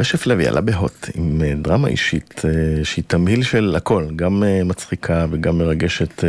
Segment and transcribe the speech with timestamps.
[0.00, 4.60] רשף לוי עלה בהוט עם אה, דרמה אישית אה, שהיא תמהיל של הכל, גם אה,
[4.64, 6.24] מצחיקה וגם מרגשת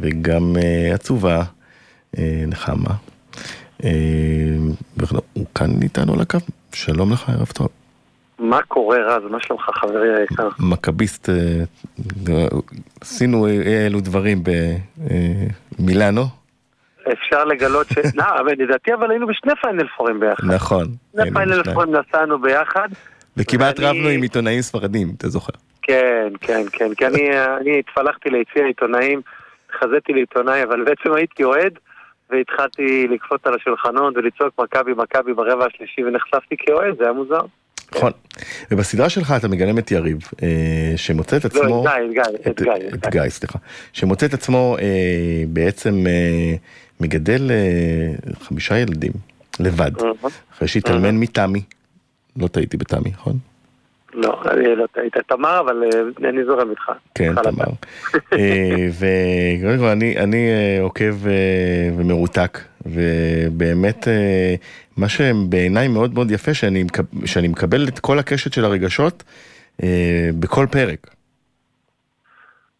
[0.00, 0.56] וגם
[0.94, 1.42] עצובה,
[2.46, 2.90] נחמה.
[5.32, 6.38] הוא כאן איתנו על הקו,
[6.72, 7.68] שלום לך, ערב טוב.
[8.38, 9.22] מה קורה רז?
[9.30, 10.48] מה שלומך חברי היקר?
[10.58, 11.28] מכביסט,
[13.00, 14.42] עשינו אלו דברים
[15.78, 16.24] במילאנו.
[17.12, 17.98] אפשר לגלות ש...
[18.18, 20.44] לא, אבל לדעתי אבל היינו בשני פיינל פורים ביחד.
[20.54, 20.86] נכון.
[21.12, 22.88] שני פיינל פורים נסענו ביחד.
[23.36, 25.52] וכמעט רבנו עם עיתונאים ספרדים, אתה זוכר.
[25.82, 29.20] כן, כן, כן, כי אני התפלחתי ליציע עיתונאים,
[29.80, 31.72] חזיתי לעיתונאי, אבל בעצם הייתי אוהד,
[32.30, 37.40] והתחלתי לקפוץ על השולחנות ולצעוק מכבי מכבי ברבע השלישי ונחשפתי כאוהד, זה היה מוזר.
[37.96, 38.12] נכון.
[38.70, 41.84] ובסדרה שלך אתה מגלם את יריב, אה, שמוצא את לא, עצמו...
[41.86, 42.72] לא, את גיא, את גיא.
[42.94, 43.58] את גיא, סליחה.
[43.92, 46.54] שמוצא את עצמו אה, בעצם אה,
[47.00, 47.50] מגדל
[48.40, 49.12] חמישה ילדים,
[49.60, 49.90] לבד,
[50.54, 51.62] אחרי שהתאלמן מתמי.
[52.36, 53.32] לא טעיתי בתמי, נכון?
[54.14, 55.16] לא, אני לא טעית.
[55.26, 55.82] תמר, אבל
[56.24, 56.92] אני זורם איתך.
[57.14, 57.64] כן, תמר.
[58.98, 60.48] וקודם כל, אני
[60.80, 61.14] עוקב
[61.96, 64.08] ומרותק, ובאמת
[64.96, 66.84] מה שבעיניי מאוד מאוד יפה, שאני,
[67.24, 69.22] שאני מקבל את כל הקשת של הרגשות
[69.82, 71.06] אה, בכל פרק.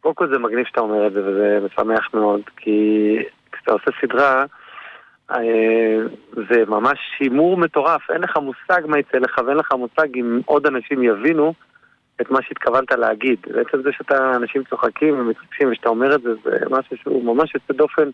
[0.01, 3.17] קודם כל זה מגניב שאתה אומר את זה, וזה משמח מאוד, כי
[3.53, 4.45] כשאתה עושה סדרה, אה,
[6.49, 10.67] זה ממש הימור מטורף, אין לך מושג מה יצא לך, ואין לך מושג אם עוד
[10.67, 11.55] אנשים יבינו
[12.21, 13.39] את מה שהתכוונת להגיד.
[13.47, 17.73] בעצם זה שאתה, אנשים צוחקים ומתרגשים ושאתה אומר את זה, זה משהו שהוא ממש יוצא
[17.73, 18.11] דופן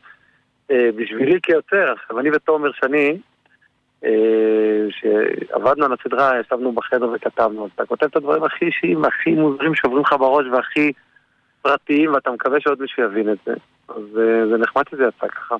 [0.70, 1.92] אה, בשבילי כיוצר.
[1.92, 3.18] עכשיו, אני ותומר שני,
[4.04, 9.74] אה, שעבדנו על הסדרה, ישבנו בחדר וכתבנו, אתה כותב את הדברים הכי אישיים, הכי מוזרים
[9.74, 10.92] שעוברים לך בראש והכי
[11.62, 13.54] פרטיים, ואתה מקווה שעוד מישהו יבין את זה.
[13.88, 15.56] אז אה, זה נחמד שזה יצא ככה.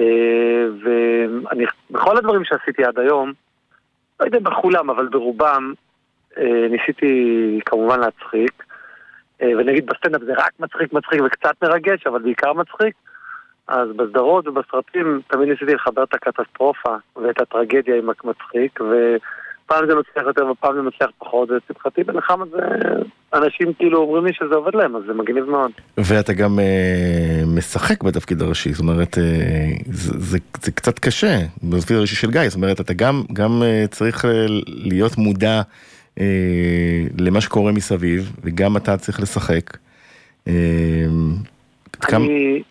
[0.00, 0.66] אה,
[1.90, 3.32] ובכל הדברים שעשיתי עד היום,
[4.20, 5.72] לא יודע בכולם, אבל ברובם,
[6.70, 8.64] ניסיתי כמובן להצחיק.
[9.40, 12.94] ונגיד בסטנדאפ זה רק מצחיק מצחיק וקצת מרגש, אבל בעיקר מצחיק.
[13.68, 18.80] אז בסדרות ובסרטים תמיד ניסיתי לחבר את הקטסטרופה ואת הטרגדיה עם המצחיק,
[19.66, 22.58] ופעם זה מצליח יותר ופעם זה מצליח פחות, ולשמחתי בנחמה זה...
[23.34, 25.70] אנשים כאילו אומרים לי שזה עובד להם, אז זה מגניב מאוד.
[25.98, 29.24] ואתה גם אה, משחק בתפקיד הראשי, זאת אומרת, אה,
[29.86, 33.84] זה, זה, זה קצת קשה, בתפקיד הראשי של גיא, זאת אומרת, אתה גם, גם אה,
[33.90, 35.62] צריך אה, להיות מודע
[36.20, 39.76] אה, למה שקורה מסביב, וגם אתה צריך לשחק.
[40.48, 40.52] אה,
[42.12, 42.62] אני...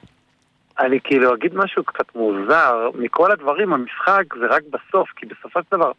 [0.79, 5.77] אני כאילו אגיד משהו קצת מוזר, מכל הדברים המשחק זה רק בסוף, כי בסופו של
[5.77, 5.91] דבר,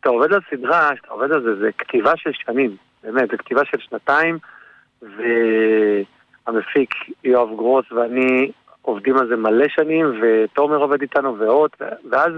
[0.00, 3.64] כשאתה עובד על סדרה, כשאתה עובד על זה, זה כתיבה של שנים, באמת, זה כתיבה
[3.64, 4.38] של שנתיים,
[5.02, 6.94] והמפיק
[7.24, 8.52] יואב גרוס ואני
[8.82, 11.70] עובדים על זה מלא שנים, ותומר עובד איתנו ועוד,
[12.10, 12.32] ואז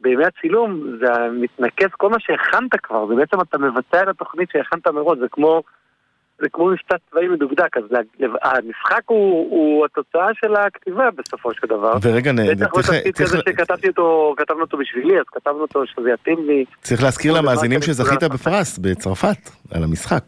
[0.00, 4.88] בימי הצילום זה מתנקז כל מה שהכנת כבר, זה בעצם אתה מבצע את התוכנית שהכנת
[4.88, 5.62] מראש, זה כמו...
[6.40, 7.84] זה כמו מבצע צבאי מדוקדק, אז
[8.42, 11.92] המשחק הוא, הוא התוצאה של הכתיבה בסופו של דבר.
[12.02, 16.64] ורגע, בטח בתפקיד כזה שכתבתי אותו, כתבנו אותו בשבילי, אז כתבנו אותו שזה יתאים לי.
[16.80, 20.22] צריך להזכיר למאזינים שזכית בפרס בצרפת, על המשחק.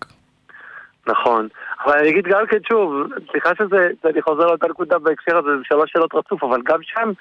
[1.07, 1.49] נכון,
[1.85, 2.93] אבל אני אגיד גם כן שוב,
[3.31, 7.13] סליחה שזה, אני חוזר לאותה נקודה בהקשר הזה, זה שלוש שאלות רצוף, אבל גם שם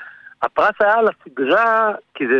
[0.41, 2.39] הפרס היה על הסדרה, כי זה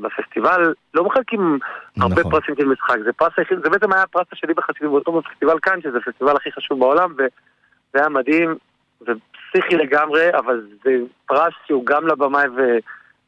[0.00, 1.58] בפסטיבל, לא מחלקים
[2.00, 2.32] הרבה נכון.
[2.32, 5.82] פרסים של משחק, זה פרס היחיד, זה בעצם היה הפרס השני בחסידים באותו בפסטיבל כאן,
[5.82, 7.28] שזה הפסטיבל הכי חשוב בעולם, וזה
[7.94, 8.54] היה מדהים,
[9.00, 10.90] ופסיכי לגמרי, אבל זה
[11.26, 12.78] פרס שהוא גם לבמאי ו...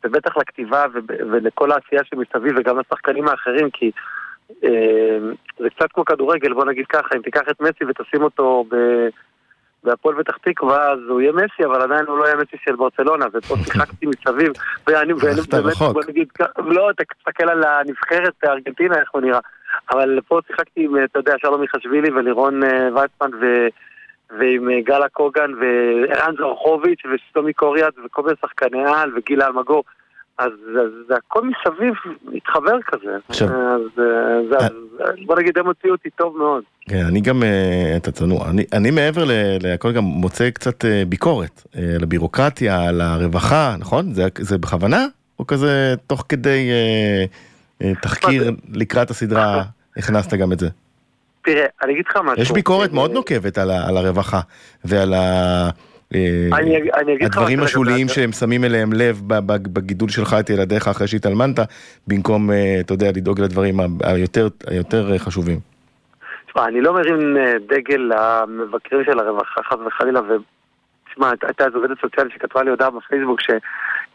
[0.04, 0.98] ובטח לכתיבה ו...
[1.08, 3.90] ולכל העשייה שמסביב וגם לשחקנים האחרים, כי
[4.64, 5.18] אה,
[5.58, 8.76] זה קצת כמו כדורגל, בוא נגיד ככה, אם תיקח את מסי ותשים אותו ב...
[9.84, 13.26] והפועל פתח תקווה, אז הוא יהיה מסי, אבל עדיין הוא לא יהיה מסי של ברצלונה,
[13.32, 14.52] ופה שיחקתי מסביב,
[14.86, 15.48] ואני באמת,
[15.92, 16.28] בוא נגיד,
[16.58, 19.40] לא, תסתכל על הנבחרת בארגנטינה, איך הוא נראה,
[19.90, 23.30] אבל פה שיחקתי עם, אתה יודע, שלום מיכשווילי ולירון אה, ויצמן
[24.38, 29.84] ועם אה, גלה קוגן וערן זרחוביץ' ושלומי קוריאט וכל מיני שחקני על וגילה אלמגור.
[30.38, 30.52] אז
[31.08, 31.94] זה הכל מסביב
[32.24, 33.16] מתחבר כזה.
[33.28, 33.48] עכשיו...
[33.48, 34.04] אז,
[34.58, 34.72] אז,
[35.26, 36.62] בוא נגיד, הם הוציאו אותי טוב מאוד.
[36.88, 39.24] כן, אני גם, אה, אתה צנוע, אני, אני מעבר
[39.60, 44.12] לכל גם מוצא קצת אה, ביקורת אה, על הבירוקרטיה, על הרווחה, נכון?
[44.12, 45.06] זה, זה בכוונה?
[45.38, 46.70] או כזה תוך כדי
[48.02, 49.62] תחקיר לקראת הסדרה
[49.96, 50.68] הכנסת גם את זה?
[51.44, 52.42] תראה, אני אגיד לך משהו.
[52.42, 54.40] יש ביקורת מאוד נוקבת על, על הרווחה
[54.84, 55.70] ועל ה...
[57.22, 59.22] הדברים השוליים שהם שמים אליהם לב
[59.72, 61.58] בגידול שלך את ילדיך אחרי שהתאלמנת,
[62.08, 62.50] במקום,
[62.80, 63.80] אתה יודע, לדאוג לדברים
[64.70, 65.72] היותר חשובים.
[66.52, 72.00] תשמע, אני לא מרים אה, דגל למבקרים של הרווחה חס וחלילה, ותשמע, הייתה איזו עובדת
[72.00, 73.60] סוציאלית שכתבה לי הודעה בפייסבוק שהיא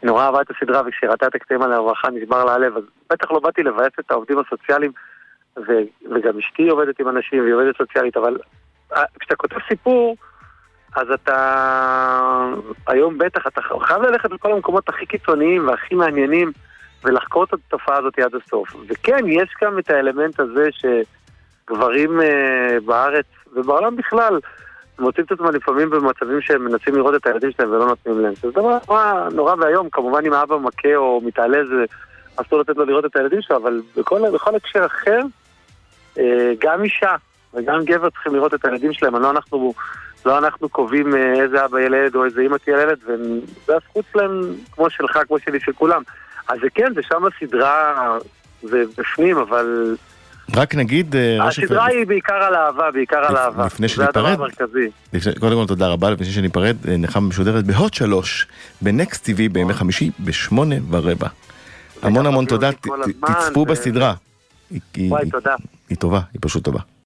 [0.02, 3.30] נורא אהבה את הסדרה וכשהיא ראתה את הקטעים על הרווחה נשבר לה הלב, אז בטח
[3.30, 4.92] לא באתי לבאס את העובדים הסוציאליים,
[5.56, 8.38] ו- וגם אשתי עובדת עם אנשים והיא עובדת סוציאלית, אבל
[8.96, 10.16] אה, כשאתה כותב סיפור,
[10.96, 12.52] אז אתה...
[12.86, 16.52] היום בטח, אתה חייב ללכת לכל המקומות הכי קיצוניים והכי מעניינים
[17.04, 18.76] ולחקור את התופעה הזאת עד הסוף.
[18.88, 24.38] וכן, יש גם את האלמנט הזה שגברים אה, בארץ ובעולם בכלל
[24.98, 28.34] מוצאים את עצמם לפעמים במצבים שהם מנסים לראות את הילדים שלהם ולא נותנים להם.
[28.34, 31.84] זה דבר נורא, נורא ואיום, כמובן אם האבא מכה או מתעלה זה
[32.36, 35.20] אסור לתת לו לראות את הילדים שלו, אבל בכל, בכל הקשר אחר,
[36.18, 37.14] אה, גם אישה
[37.54, 39.74] וגם גבר צריכים לראות את הילדים שלהם, לא אנחנו,
[40.26, 44.54] לא אנחנו קובעים אה, איזה אבא ילד או איזה אמא תהיה לילד, וזה הזכות שלהם
[44.72, 46.02] כמו שלך, כמו שלי, של כולם.
[46.48, 48.18] אז זה כן, זה שם הסדרה,
[48.62, 49.96] זה בפנים, אבל...
[50.56, 51.16] רק נגיד...
[51.16, 53.66] אה, הסדרה היא בעיקר על אהבה, בעיקר על אהבה.
[53.66, 54.90] לפני שניפרד, זה הדבר המרכזי.
[55.40, 58.46] קודם כל תודה רבה, לפני שניפרד, נחמה משודרת בהוט שלוש,
[58.82, 61.28] בנקסט TV בימי חמישי בשמונה ורבע.
[62.02, 62.70] המון המון תודה,
[63.26, 64.14] תצפו בסדרה.
[64.98, 65.54] וואי, תודה.
[65.88, 66.80] היא טובה, היא פשוט טובה.